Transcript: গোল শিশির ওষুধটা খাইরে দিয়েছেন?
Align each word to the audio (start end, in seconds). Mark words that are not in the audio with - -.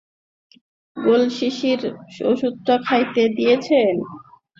গোল 0.97 1.23
শিশির 1.37 1.81
ওষুধটা 2.31 2.75
খাইরে 2.85 3.25
দিয়েছেন? 3.37 3.93